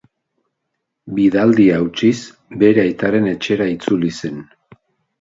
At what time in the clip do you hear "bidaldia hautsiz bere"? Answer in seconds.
1.19-2.85